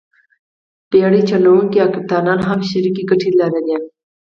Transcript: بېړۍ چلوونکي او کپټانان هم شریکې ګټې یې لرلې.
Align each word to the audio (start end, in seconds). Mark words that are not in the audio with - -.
بېړۍ 0.91 1.21
چلوونکي 1.29 1.77
او 1.81 1.89
کپټانان 1.95 2.39
هم 2.47 2.59
شریکې 2.69 3.03
ګټې 3.09 3.29
یې 3.31 3.37
لرلې. 3.39 3.77